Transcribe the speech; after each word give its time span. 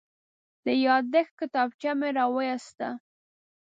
د 0.65 0.67
یادښت 0.85 1.33
کتابچه 1.39 1.91
مې 1.99 2.09
راوویسته. 2.17 2.87